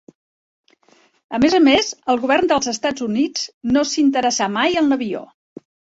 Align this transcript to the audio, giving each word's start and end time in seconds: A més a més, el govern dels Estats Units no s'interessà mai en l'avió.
A 1.37 1.39
més 1.43 1.55
a 1.57 1.59
més, 1.65 1.89
el 2.13 2.21
govern 2.23 2.49
dels 2.53 2.71
Estats 2.73 3.03
Units 3.09 3.45
no 3.77 3.85
s'interessà 3.91 4.49
mai 4.57 4.81
en 4.83 4.91
l'avió. 4.95 5.23